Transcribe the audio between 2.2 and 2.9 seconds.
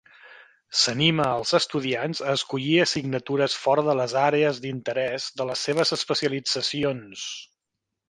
a escollir